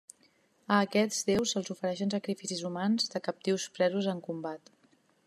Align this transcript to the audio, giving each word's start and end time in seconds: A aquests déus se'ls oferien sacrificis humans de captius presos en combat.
A 0.77 0.77
aquests 0.85 1.19
déus 1.27 1.53
se'ls 1.55 1.69
oferien 1.75 2.13
sacrificis 2.15 2.65
humans 2.71 3.13
de 3.15 3.21
captius 3.29 3.69
presos 3.77 4.09
en 4.15 4.23
combat. 4.31 4.77